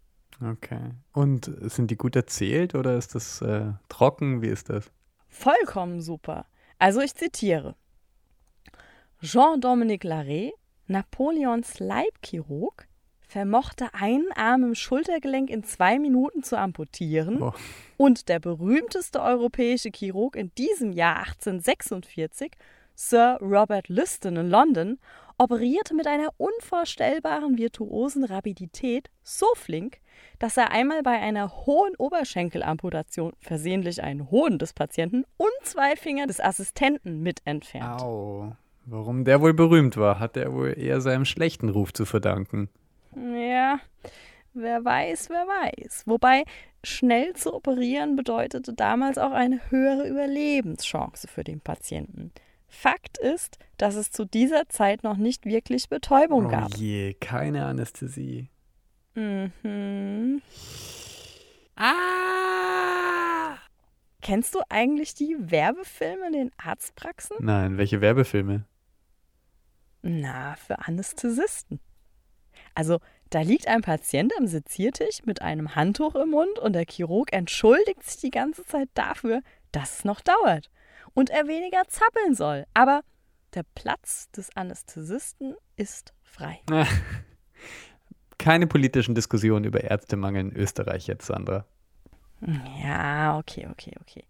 Okay. 0.43 0.93
Und 1.13 1.51
sind 1.71 1.91
die 1.91 1.97
gut 1.97 2.17
erzählt 2.17 2.75
oder 2.75 2.97
ist 2.97 3.15
das 3.15 3.43
äh, 3.43 3.73
trocken? 3.89 4.41
Wie 4.43 4.49
ist 4.49 4.71
das? 4.71 4.91
Vollkommen 5.29 6.01
super. 6.01 6.47
Also 6.79 7.01
ich 7.01 7.15
zitiere. 7.15 7.75
Jean-Dominique 9.23 10.05
Larrey, 10.05 10.53
Napoleons 10.87 11.79
Leibchirurg, 11.79 12.89
vermochte 13.21 13.93
einen 13.95 14.33
Arm 14.35 14.65
im 14.65 14.75
Schultergelenk 14.75 15.51
in 15.51 15.63
zwei 15.63 15.99
Minuten 15.99 16.43
zu 16.43 16.59
amputieren 16.59 17.41
Oh. 17.43 17.53
und 17.97 18.29
der 18.29 18.41
berühmteste 18.41 19.21
europäische 19.23 19.91
Chirurg 19.95 20.35
in 20.37 20.53
diesem 20.57 20.93
Jahr 20.93 21.19
1846, 21.19 22.53
Sir 22.97 23.39
Robert 23.41 23.89
Liston 23.89 24.37
in 24.37 24.49
London, 24.51 24.99
operierte 25.41 25.95
mit 25.95 26.07
einer 26.07 26.29
unvorstellbaren 26.37 27.57
virtuosen 27.57 28.25
Rapidität 28.25 29.09
so 29.23 29.47
flink, 29.55 29.99
dass 30.39 30.59
er 30.59 30.71
einmal 30.71 31.03
bei 31.03 31.19
einer 31.19 31.65
hohen 31.65 31.97
Oberschenkelamputation 31.97 33.33
versehentlich 33.41 34.03
einen 34.03 34.31
Hoden 34.31 34.59
des 34.59 34.75
Patienten 34.75 35.25
und 35.39 35.51
zwei 35.63 35.97
Finger 35.97 36.27
des 36.27 36.41
Assistenten 36.41 37.23
mit 37.23 37.41
entfernt. 37.47 38.03
Au. 38.03 38.53
Warum 38.85 39.25
der 39.25 39.41
wohl 39.41 39.55
berühmt 39.55 39.97
war, 39.97 40.21
hat 40.21 40.37
er 40.37 40.53
wohl 40.53 40.79
eher 40.79 41.01
seinem 41.01 41.25
schlechten 41.25 41.71
Ruf 41.71 41.95
zu 41.95 42.05
verdanken. 42.05 42.69
Ja, 43.15 43.81
wer 44.53 44.85
weiß, 44.85 45.31
wer 45.31 45.47
weiß. 45.47 46.03
Wobei 46.05 46.45
schnell 46.85 47.33
zu 47.33 47.55
operieren 47.55 48.15
bedeutete 48.15 48.75
damals 48.75 49.17
auch 49.17 49.33
eine 49.33 49.71
höhere 49.71 50.07
Überlebenschance 50.07 51.29
für 51.29 51.45
den 51.45 51.61
Patienten. 51.61 52.31
Fakt 52.71 53.19
ist, 53.19 53.59
dass 53.79 53.97
es 53.97 54.11
zu 54.13 54.25
dieser 54.25 54.69
Zeit 54.69 55.03
noch 55.03 55.17
nicht 55.17 55.45
wirklich 55.45 55.89
Betäubung 55.89 56.47
Oh 56.47 56.49
gab. 56.49 56.75
je, 56.77 57.15
keine 57.15 57.67
Anästhesie. 57.67 58.49
Mhm. 59.15 60.41
Ah! 61.77 63.57
Kennst 64.23 64.55
du 64.55 64.61
eigentlich 64.69 65.15
die 65.15 65.35
Werbefilme 65.39 66.27
in 66.29 66.33
den 66.33 66.53
Arztpraxen? 66.59 67.37
Nein, 67.41 67.77
welche 67.79 68.01
Werbefilme? 68.01 68.67
Na, 70.03 70.55
für 70.57 70.79
Anästhesisten. 70.87 71.81
Also, 72.75 73.01
da 73.31 73.41
liegt 73.41 73.67
ein 73.67 73.81
Patient 73.83 74.33
am 74.39 74.47
Seziertisch 74.47 75.25
mit 75.25 75.43
einem 75.43 75.75
Handtuch 75.75 76.15
im 76.15 76.31
Mund 76.31 76.59
und 76.59 76.75
der 76.75 76.85
Chirurg 76.89 77.33
entschuldigt 77.33 78.03
sich 78.05 78.21
die 78.21 78.31
ganze 78.31 78.65
Zeit 78.65 78.89
dafür, 78.95 79.43
dass 79.73 79.99
es 79.99 80.05
noch 80.05 80.21
dauert 80.21 80.71
und 81.15 81.31
er 81.31 81.49
weniger 81.49 81.83
zappeln 81.89 82.35
soll. 82.35 82.67
Aber 82.75 83.03
der 83.55 83.63
Platz 83.75 84.31
des 84.31 84.55
Anästhesisten 84.57 85.57
ist 85.77 86.13
frei. 86.23 86.61
Keine 88.39 88.67
politischen 88.67 89.15
Diskussionen 89.15 89.65
über 89.65 89.83
Ärztemangel 89.83 90.41
in 90.43 90.55
Österreich 90.57 91.07
jetzt, 91.07 91.27
Sandra. 91.27 91.65
Ja, 92.83 93.39
okay, 93.39 93.69
okay, 93.71 93.95
okay. 94.01 94.25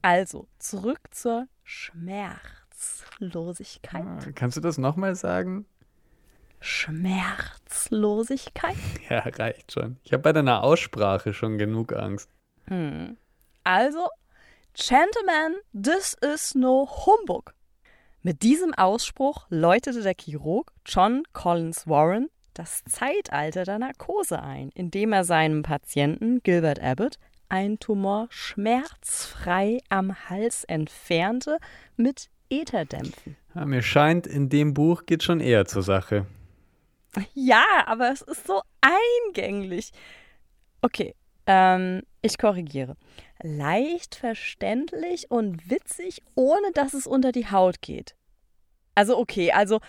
Also, 0.00 0.48
zurück 0.58 1.00
zur 1.10 1.46
Schmerzlosigkeit. 1.64 4.06
Ah, 4.06 4.20
Kannst 4.34 4.56
du 4.56 4.62
das 4.62 4.78
nochmal 4.78 5.14
sagen? 5.14 5.66
Schmerzlosigkeit? 6.60 8.76
Ja, 9.10 9.18
reicht 9.20 9.72
schon. 9.72 9.98
Ich 10.04 10.12
habe 10.12 10.22
bei 10.22 10.32
deiner 10.32 10.62
Aussprache 10.62 11.34
schon 11.34 11.58
genug 11.58 11.92
Angst. 11.92 12.30
Hm. 12.68 13.16
Also, 13.64 14.08
Gentlemen, 14.74 15.56
this 15.74 16.16
is 16.22 16.54
no 16.54 16.88
humbug. 17.04 17.52
Mit 18.22 18.42
diesem 18.42 18.72
Ausspruch 18.72 19.44
läutete 19.50 20.00
der 20.00 20.14
Chirurg 20.18 20.72
John 20.86 21.24
Collins 21.34 21.86
Warren 21.86 22.30
das 22.54 22.82
Zeitalter 22.84 23.64
der 23.64 23.78
Narkose 23.78 24.42
ein, 24.42 24.70
indem 24.74 25.12
er 25.12 25.24
seinem 25.24 25.62
Patienten 25.62 26.42
Gilbert 26.42 26.80
Abbott 26.80 27.18
einen 27.50 27.80
Tumor 27.80 28.28
schmerzfrei 28.30 29.80
am 29.90 30.30
Hals 30.30 30.64
entfernte 30.64 31.58
mit 31.96 32.30
Etherdämpfen. 32.48 33.36
Ja, 33.54 33.66
mir 33.66 33.82
scheint, 33.82 34.26
in 34.26 34.48
dem 34.48 34.72
Buch 34.72 35.04
geht 35.04 35.22
schon 35.22 35.40
eher 35.40 35.66
zur 35.66 35.82
Sache. 35.82 36.26
Ja, 37.34 37.64
aber 37.84 38.10
es 38.10 38.22
ist 38.22 38.46
so 38.46 38.62
eingänglich. 38.80 39.92
Okay, 40.80 41.14
ähm, 41.52 42.02
ich 42.22 42.38
korrigiere. 42.38 42.96
Leicht 43.42 44.14
verständlich 44.14 45.30
und 45.30 45.70
witzig, 45.70 46.22
ohne 46.34 46.72
dass 46.72 46.94
es 46.94 47.06
unter 47.06 47.32
die 47.32 47.50
Haut 47.50 47.82
geht. 47.82 48.14
Also 48.94 49.18
okay, 49.18 49.52
also 49.52 49.80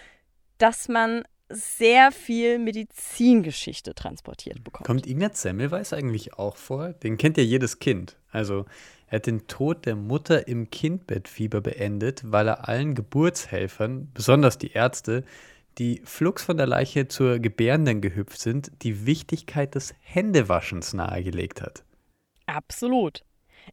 dass 0.57 0.87
man 0.89 1.23
sehr 1.49 2.11
viel 2.11 2.57
Medizingeschichte 2.57 3.93
transportiert 3.93 4.63
bekommt. 4.63 4.87
Kommt 4.87 5.07
Ignaz 5.07 5.41
Semmelweis 5.41 5.93
eigentlich 5.93 6.33
auch 6.33 6.57
vor? 6.57 6.93
Den 6.93 7.17
kennt 7.17 7.37
ja 7.37 7.43
jedes 7.43 7.79
Kind. 7.79 8.17
Also, 8.31 8.65
er 9.07 9.17
hat 9.17 9.27
den 9.27 9.45
Tod 9.47 9.85
der 9.85 9.95
Mutter 9.95 10.47
im 10.47 10.71
Kindbettfieber 10.71 11.61
beendet, 11.61 12.23
weil 12.25 12.47
er 12.47 12.67
allen 12.67 12.95
Geburtshelfern, 12.95 14.09
besonders 14.13 14.57
die 14.57 14.71
Ärzte, 14.71 15.23
die 15.77 16.01
flugs 16.05 16.43
von 16.43 16.57
der 16.57 16.67
Leiche 16.67 17.07
zur 17.07 17.39
Gebärenden 17.39 18.01
gehüpft 18.01 18.39
sind, 18.39 18.71
die 18.83 19.05
Wichtigkeit 19.05 19.75
des 19.75 19.93
Händewaschens 20.01 20.93
nahegelegt 20.93 21.61
hat. 21.61 21.83
Absolut. 22.45 23.23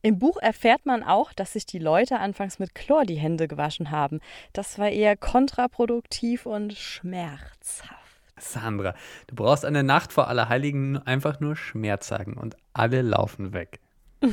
Im 0.03 0.19
Buch 0.19 0.37
erfährt 0.41 0.87
man 0.87 1.03
auch, 1.03 1.33
dass 1.33 1.55
sich 1.55 1.67
die 1.67 1.79
Leute 1.79 2.19
anfangs 2.19 2.59
mit 2.59 2.75
Chlor 2.75 3.05
die 3.05 3.19
Hände 3.19 3.49
gewaschen 3.49 3.91
haben. 3.91 4.21
Das 4.53 4.79
war 4.79 4.89
eher 4.89 5.17
kontraproduktiv 5.17 6.47
und 6.47 6.75
schmerzhaft. 6.75 7.97
Sandra, 8.39 8.95
du 9.27 9.35
brauchst 9.35 9.65
eine 9.65 9.83
Nacht 9.83 10.13
vor 10.13 10.29
Allerheiligen 10.29 10.99
einfach 10.99 11.41
nur 11.41 11.57
Schmerz 11.57 12.07
sagen 12.07 12.35
und 12.35 12.57
alle 12.73 13.03
laufen 13.03 13.53
weg. 13.53 13.81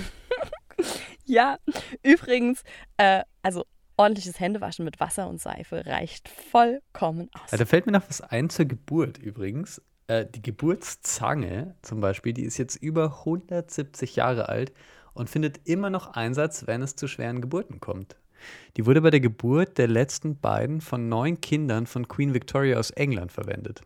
Ja, 1.29 1.57
übrigens, 2.03 2.63
äh, 2.95 3.23
also 3.43 3.65
ordentliches 3.97 4.39
Händewaschen 4.39 4.85
mit 4.85 4.99
Wasser 4.99 5.27
und 5.27 5.41
Seife 5.41 5.85
reicht 5.85 6.29
vollkommen 6.29 7.29
aus. 7.33 7.51
Da 7.51 7.65
fällt 7.65 7.85
mir 7.85 7.91
noch 7.91 8.07
was 8.07 8.21
ein 8.21 8.49
zur 8.49 8.65
Geburt 8.65 9.17
übrigens. 9.17 9.81
Äh, 10.07 10.25
die 10.25 10.41
Geburtszange 10.41 11.75
zum 11.81 11.99
Beispiel, 11.99 12.33
die 12.33 12.43
ist 12.43 12.57
jetzt 12.57 12.75
über 12.75 13.19
170 13.19 14.15
Jahre 14.15 14.49
alt 14.49 14.71
und 15.13 15.29
findet 15.29 15.67
immer 15.67 15.89
noch 15.89 16.13
Einsatz, 16.13 16.67
wenn 16.67 16.81
es 16.81 16.95
zu 16.95 17.07
schweren 17.07 17.41
Geburten 17.41 17.79
kommt. 17.79 18.15
Die 18.77 18.85
wurde 18.85 19.01
bei 19.01 19.09
der 19.09 19.19
Geburt 19.19 19.77
der 19.77 19.87
letzten 19.87 20.39
beiden 20.39 20.79
von 20.79 21.09
neun 21.09 21.41
Kindern 21.41 21.87
von 21.87 22.07
Queen 22.07 22.33
Victoria 22.33 22.77
aus 22.77 22.91
England 22.91 23.31
verwendet. 23.31 23.81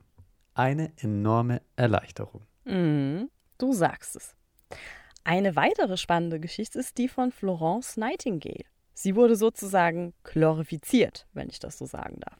Eine 0.53 0.91
enorme 0.97 1.61
Erleichterung. 1.77 2.41
Mhm, 2.65 3.29
du 3.57 3.73
sagst 3.73 4.17
es. 4.17 4.35
Eine 5.23 5.55
weitere 5.55 5.97
spannende 5.97 6.39
Geschichte 6.39 6.79
ist 6.79 6.97
die 6.97 7.07
von 7.07 7.31
Florence 7.31 7.95
Nightingale. 7.95 8.65
Sie 8.93 9.15
wurde 9.15 9.35
sozusagen 9.35 10.13
chlorifiziert, 10.23 11.27
wenn 11.33 11.49
ich 11.49 11.59
das 11.59 11.77
so 11.77 11.85
sagen 11.85 12.19
darf. 12.19 12.39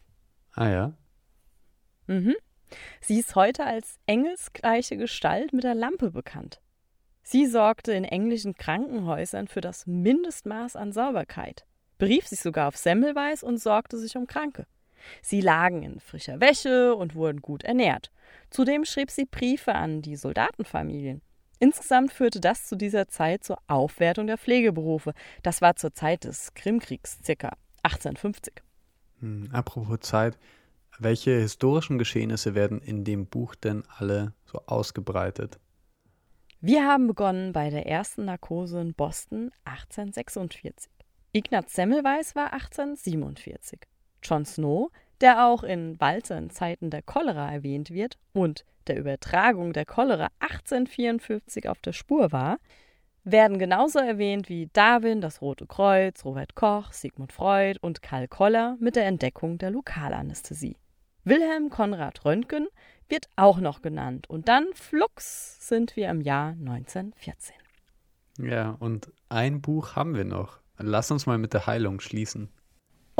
Ah 0.54 0.70
ja. 0.70 0.94
Mhm. 2.08 2.36
Sie 3.02 3.20
ist 3.20 3.36
heute 3.36 3.66
als 3.66 4.00
engelsgleiche 4.06 4.98
Gestalt 4.98 5.54
mit 5.54 5.64
der 5.64 5.76
Lampe 5.76 6.12
bekannt. 6.12 6.62
Sie 7.24 7.46
sorgte 7.46 7.94
in 7.94 8.04
englischen 8.04 8.56
Krankenhäusern 8.56 9.48
für 9.48 9.62
das 9.62 9.86
Mindestmaß 9.86 10.76
an 10.76 10.92
Sauberkeit, 10.92 11.66
berief 11.98 12.28
sich 12.28 12.42
sogar 12.42 12.68
auf 12.68 12.78
Semmelweis 12.78 13.44
und 13.44 13.58
sorgte 13.58 13.98
sich 13.98 14.16
um 14.18 14.28
Kranke. 14.28 14.66
Sie 15.22 15.42
lagen 15.42 15.84
in 15.84 16.00
frischer 16.00 16.40
Wäsche 16.40 16.96
und 16.96 17.16
wurden 17.16 17.42
gut 17.42 17.64
ernährt. 17.64 18.12
Zudem 18.50 18.86
schrieb 18.86 19.12
sie 19.12 19.26
Briefe 19.26 19.74
an 19.74 20.02
die 20.02 20.16
Soldatenfamilien. 20.16 21.22
Insgesamt 21.62 22.12
führte 22.12 22.40
das 22.42 22.66
zu 22.66 22.76
dieser 22.76 23.08
Zeit 23.08 23.44
zur 23.44 23.60
Aufwertung 23.68 24.26
der 24.26 24.40
Pflegeberufe. 24.40 25.14
Das 25.44 25.62
war 25.62 25.76
zur 25.76 25.94
Zeit 25.94 26.24
des 26.24 26.56
Krimkriegs, 26.56 27.20
circa 27.24 27.56
1850. 27.84 28.64
Hm, 29.20 29.48
apropos 29.52 30.00
Zeit, 30.00 30.40
welche 30.98 31.40
historischen 31.40 32.00
Geschehnisse 32.00 32.56
werden 32.56 32.82
in 32.82 33.04
dem 33.04 33.28
Buch 33.28 33.54
denn 33.54 33.84
alle 33.96 34.34
so 34.46 34.60
ausgebreitet? 34.66 35.60
Wir 36.62 36.88
haben 36.88 37.06
begonnen 37.06 37.54
bei 37.54 37.70
der 37.70 37.86
ersten 37.86 38.26
Narkose 38.26 38.82
in 38.82 38.96
Boston 38.96 39.52
1846. 39.66 40.92
Ignaz 41.32 41.76
Semmelweis 41.76 42.36
war 42.36 42.54
1847. 42.54 43.82
John 44.24 44.46
Snow, 44.46 44.90
der 45.22 45.46
auch 45.46 45.64
in 45.64 46.00
Walzer 46.00 46.38
in 46.38 46.50
Zeiten 46.50 46.90
der 46.90 47.02
Cholera 47.02 47.52
erwähnt 47.52 47.92
wird 47.92 48.18
und 48.34 48.66
der 48.88 48.98
Übertragung 48.98 49.74
der 49.74 49.86
Cholera 49.86 50.30
1854 50.40 51.70
auf 51.70 51.80
der 51.82 51.94
Spur 51.94 52.32
war, 52.32 52.58
werden 53.24 53.60
genauso 53.60 54.00
erwähnt 54.00 54.50
wie 54.50 54.70
Darwin, 54.74 55.22
das 55.22 55.42
Rote 55.42 55.68
Kreuz, 55.68 56.26
Robert 56.26 56.56
Koch, 56.56 56.92
Sigmund 56.92 57.32
Freud 57.32 57.78
und 57.82 58.02
Karl 58.02 58.28
Koller 58.28 58.78
mit 58.80 58.96
der 58.96 59.06
Entdeckung 59.06 59.60
der 59.60 59.70
Lokalanästhesie. 59.70 60.76
Wilhelm 61.24 61.70
Konrad 61.70 62.26
Röntgen 62.26 62.68
wird 63.08 63.28
auch 63.36 63.60
noch 63.60 63.84
genannt 63.84 64.28
und 64.28 64.48
dann 64.48 64.66
flugs 64.74 65.68
sind 65.68 65.96
wir 65.96 66.10
im 66.10 66.22
Jahr 66.22 66.50
1914. 66.52 67.56
Ja, 68.40 68.76
und 68.80 69.12
ein 69.30 69.62
Buch 69.62 69.96
haben 69.96 70.16
wir 70.16 70.26
noch. 70.26 70.60
Lass 70.78 71.12
uns 71.12 71.28
mal 71.28 71.38
mit 71.38 71.54
der 71.54 71.68
Heilung 71.68 72.00
schließen. 72.00 72.50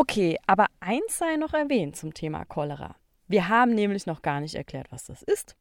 Okay, 0.02 0.40
aber 0.48 0.66
eins 0.80 1.20
sei 1.20 1.36
noch 1.36 1.54
erwähnt 1.54 1.96
zum 1.96 2.16
Thema 2.16 2.44
Cholera. 2.44 2.96
Wir 3.28 3.50
haben 3.50 3.76
nämlich 3.76 4.08
noch 4.08 4.24
gar 4.24 4.40
nicht 4.42 4.56
erklärt, 4.56 4.88
was 4.92 5.06
das 5.06 5.22
ist. 5.22 5.56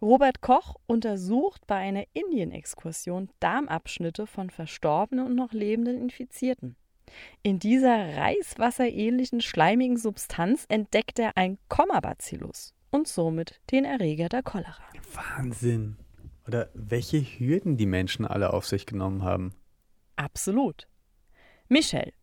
Robert 0.00 0.40
Koch 0.40 0.76
untersucht 0.86 1.66
bei 1.66 1.74
einer 1.74 2.04
Indien-Exkursion 2.14 3.28
Darmabschnitte 3.38 4.26
von 4.26 4.48
verstorbenen 4.48 5.26
und 5.26 5.34
noch 5.34 5.52
lebenden 5.52 6.00
Infizierten. 6.00 6.76
In 7.42 7.58
dieser 7.58 8.16
reiswasserähnlichen 8.16 9.42
schleimigen 9.42 9.98
Substanz 9.98 10.64
entdeckt 10.70 11.18
er 11.18 11.36
ein 11.36 11.58
Komma-Bacillus 11.68 12.72
und 12.90 13.06
somit 13.06 13.60
den 13.70 13.84
Erreger 13.84 14.30
der 14.30 14.42
Cholera. 14.42 14.84
Wahnsinn. 15.12 15.98
Oder 16.46 16.70
welche 16.72 17.20
Hürden 17.20 17.76
die 17.76 17.84
Menschen 17.84 18.24
alle 18.24 18.54
auf 18.54 18.66
sich 18.66 18.86
genommen 18.86 19.22
haben. 19.22 19.54
Absolut. 20.16 20.88
Michel, 21.68 22.14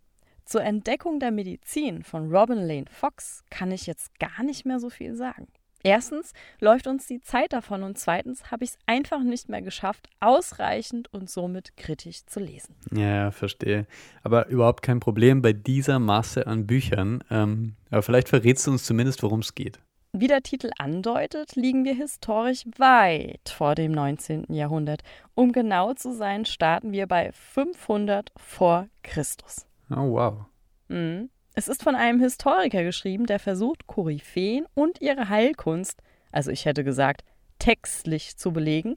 zur 0.53 0.63
Entdeckung 0.63 1.19
der 1.19 1.31
Medizin 1.31 2.03
von 2.03 2.29
Robin 2.31 2.59
Lane 2.59 2.85
Fox 2.87 3.43
kann 3.49 3.71
ich 3.71 3.87
jetzt 3.87 4.19
gar 4.19 4.43
nicht 4.43 4.67
mehr 4.67 4.79
so 4.79 4.91
viel 4.91 5.15
sagen. 5.15 5.47
Erstens 5.81 6.31
läuft 6.59 6.85
uns 6.85 7.07
die 7.07 7.21
Zeit 7.21 7.53
davon 7.53 7.81
und 7.81 7.97
zweitens 7.97 8.51
habe 8.51 8.63
ich 8.63 8.69
es 8.69 8.77
einfach 8.85 9.23
nicht 9.23 9.49
mehr 9.49 9.63
geschafft, 9.63 10.09
ausreichend 10.19 11.11
und 11.11 11.27
somit 11.27 11.75
kritisch 11.75 12.27
zu 12.27 12.39
lesen. 12.39 12.75
Ja, 12.91 13.31
verstehe. 13.31 13.87
Aber 14.21 14.47
überhaupt 14.49 14.83
kein 14.83 14.99
Problem 14.99 15.41
bei 15.41 15.53
dieser 15.53 15.97
Masse 15.97 16.45
an 16.45 16.67
Büchern. 16.67 17.23
Ähm, 17.31 17.73
aber 17.89 18.03
vielleicht 18.03 18.29
verrätst 18.29 18.67
du 18.67 18.71
uns 18.73 18.83
zumindest, 18.83 19.23
worum 19.23 19.39
es 19.39 19.55
geht. 19.55 19.79
Wie 20.11 20.27
der 20.27 20.43
Titel 20.43 20.69
andeutet, 20.77 21.55
liegen 21.55 21.83
wir 21.83 21.95
historisch 21.95 22.65
weit 22.77 23.49
vor 23.49 23.73
dem 23.73 23.91
19. 23.91 24.53
Jahrhundert. 24.53 25.01
Um 25.33 25.51
genau 25.51 25.95
zu 25.95 26.13
sein, 26.13 26.45
starten 26.45 26.91
wir 26.91 27.07
bei 27.07 27.31
500 27.31 28.31
vor 28.37 28.87
Christus. 29.01 29.65
Oh, 29.95 30.13
wow. 30.13 30.45
Mhm. 30.87 31.29
Es 31.55 31.67
ist 31.67 31.83
von 31.83 31.95
einem 31.95 32.19
Historiker 32.19 32.83
geschrieben, 32.83 33.25
der 33.27 33.39
versucht, 33.39 33.85
Koryphäen 33.85 34.65
und 34.73 35.01
ihre 35.01 35.29
Heilkunst, 35.29 36.01
also 36.31 36.49
ich 36.49 36.65
hätte 36.65 36.83
gesagt, 36.83 37.23
textlich 37.59 38.37
zu 38.37 38.51
belegen 38.51 38.95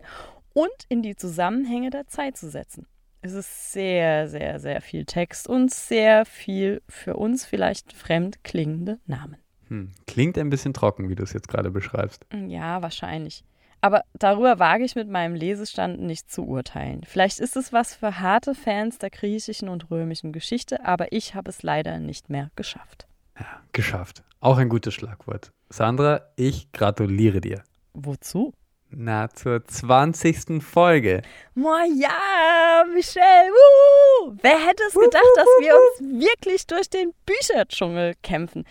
und 0.54 0.72
in 0.88 1.02
die 1.02 1.16
Zusammenhänge 1.16 1.90
der 1.90 2.06
Zeit 2.06 2.36
zu 2.36 2.48
setzen. 2.48 2.86
Es 3.20 3.32
ist 3.32 3.72
sehr, 3.72 4.28
sehr, 4.28 4.58
sehr 4.58 4.80
viel 4.80 5.04
Text 5.04 5.48
und 5.48 5.70
sehr 5.70 6.24
viel 6.24 6.80
für 6.88 7.16
uns 7.16 7.44
vielleicht 7.44 7.92
fremd 7.92 8.42
klingende 8.42 9.00
Namen. 9.06 9.36
Hm. 9.68 9.90
Klingt 10.06 10.38
ein 10.38 10.48
bisschen 10.48 10.72
trocken, 10.72 11.08
wie 11.08 11.14
du 11.14 11.24
es 11.24 11.32
jetzt 11.32 11.48
gerade 11.48 11.70
beschreibst. 11.70 12.24
Ja, 12.46 12.82
wahrscheinlich. 12.82 13.44
Aber 13.80 14.02
darüber 14.14 14.59
wage 14.59 14.85
ich 14.85 14.97
mit 14.97 15.09
meinem 15.09 15.35
Lesestand 15.35 16.00
nicht 16.00 16.30
zu 16.30 16.47
urteilen. 16.47 17.02
Vielleicht 17.06 17.40
ist 17.40 17.56
es 17.56 17.73
was 17.73 17.95
für 17.95 18.21
harte 18.21 18.54
Fans 18.54 18.99
der 18.99 19.11
griechischen 19.11 19.68
und 19.68 19.90
römischen 19.90 20.33
Geschichte, 20.33 20.85
aber 20.85 21.12
ich 21.12 21.35
habe 21.35 21.50
es 21.50 21.62
leider 21.62 21.99
nicht 21.99 22.30
mehr 22.30 22.50
geschafft. 22.56 23.06
Ja, 23.38 23.61
geschafft. 23.73 24.23
Auch 24.40 24.59
ein 24.59 24.68
gutes 24.68 24.95
Schlagwort. 24.95 25.50
Sandra, 25.68 26.23
ich 26.37 26.73
gratuliere 26.73 27.40
dir. 27.40 27.62
Wozu? 27.95 28.52
Na, 28.90 29.28
zur 29.28 29.64
20. 29.64 30.62
Folge. 30.62 31.23
Moa 31.54 31.85
ja, 31.85 32.85
Michelle. 32.95 33.50
Wuhu. 33.50 34.37
Wer 34.42 34.66
hätte 34.66 34.83
es 34.88 34.95
gedacht, 34.95 35.25
dass 35.37 35.47
wir 35.61 35.75
uns 35.75 36.23
wirklich 36.23 36.66
durch 36.66 36.88
den 36.88 37.12
Bücherdschungel 37.26 38.14
kämpfen? 38.23 38.64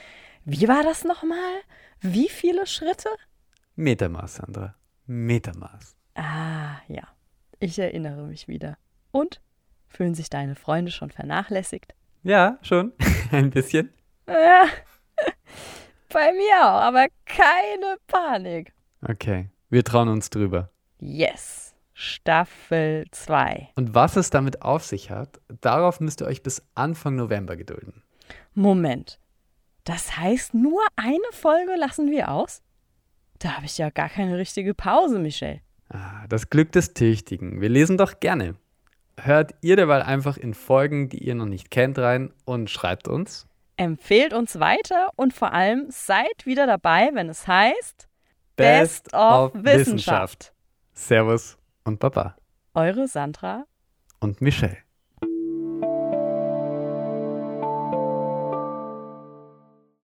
Wie 0.45 0.67
war 0.67 0.83
das 0.83 1.03
nochmal? 1.03 1.61
Wie 2.01 2.29
viele 2.29 2.65
Schritte? 2.65 3.09
Metermaß, 3.75 4.35
Sandra. 4.35 4.75
Metermaß. 5.07 5.95
Ah, 6.15 6.77
ja. 6.87 7.03
Ich 7.59 7.79
erinnere 7.79 8.23
mich 8.23 8.47
wieder. 8.47 8.77
Und? 9.11 9.41
Fühlen 9.87 10.15
sich 10.15 10.29
deine 10.29 10.55
Freunde 10.55 10.91
schon 10.91 11.11
vernachlässigt? 11.11 11.93
Ja, 12.23 12.57
schon. 12.61 12.93
Ein 13.31 13.51
bisschen. 13.51 13.93
Ja. 14.27 14.65
Bei 16.09 16.31
mir 16.33 16.61
auch, 16.61 16.81
aber 16.81 17.07
keine 17.25 17.97
Panik. 18.07 18.73
Okay, 19.01 19.49
wir 19.69 19.83
trauen 19.83 20.09
uns 20.09 20.29
drüber. 20.29 20.69
Yes. 20.99 21.75
Staffel 21.93 23.05
2. 23.11 23.69
Und 23.75 23.93
was 23.95 24.17
es 24.17 24.29
damit 24.29 24.61
auf 24.63 24.83
sich 24.83 25.11
hat, 25.11 25.39
darauf 25.61 25.99
müsst 26.01 26.21
ihr 26.21 26.27
euch 26.27 26.43
bis 26.43 26.61
Anfang 26.73 27.15
November 27.15 27.55
gedulden. 27.55 28.03
Moment. 28.53 29.19
Das 29.85 30.17
heißt, 30.17 30.53
nur 30.53 30.81
eine 30.95 31.31
Folge 31.31 31.75
lassen 31.75 32.11
wir 32.11 32.29
aus? 32.31 32.63
Da 33.39 33.55
habe 33.55 33.65
ich 33.65 33.77
ja 33.77 33.89
gar 33.89 34.09
keine 34.09 34.37
richtige 34.37 34.73
Pause, 34.73 35.19
Michel. 35.19 35.61
Ah, 35.89 36.25
das 36.27 36.49
Glück 36.49 36.71
des 36.71 36.93
Tüchtigen. 36.93 37.61
Wir 37.61 37.69
lesen 37.69 37.97
doch 37.97 38.19
gerne. 38.19 38.55
Hört 39.19 39.53
ihr 39.61 39.75
derweil 39.75 40.01
einfach 40.01 40.37
in 40.37 40.53
Folgen, 40.53 41.09
die 41.09 41.23
ihr 41.23 41.35
noch 41.35 41.45
nicht 41.45 41.71
kennt, 41.71 41.97
rein 41.99 42.33
und 42.43 42.69
schreibt 42.69 43.07
uns. 43.07 43.47
Empfehlt 43.77 44.33
uns 44.33 44.59
weiter 44.59 45.09
und 45.15 45.33
vor 45.33 45.53
allem 45.53 45.87
seid 45.89 46.45
wieder 46.45 46.65
dabei, 46.65 47.09
wenn 47.13 47.29
es 47.29 47.47
heißt 47.47 48.07
Best, 48.55 49.13
of 49.13 49.51
Wissenschaft. 49.53 50.53
Servus 50.93 51.57
und 51.83 51.99
Baba. 51.99 52.35
Eure 52.73 53.07
Sandra 53.07 53.65
und 54.19 54.41
Michelle. 54.41 54.77